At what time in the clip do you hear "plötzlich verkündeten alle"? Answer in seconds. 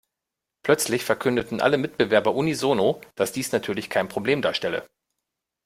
0.63-1.77